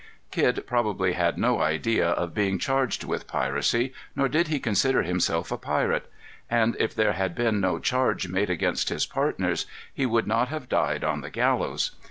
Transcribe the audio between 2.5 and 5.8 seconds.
charged with piracy, nor did he consider himself a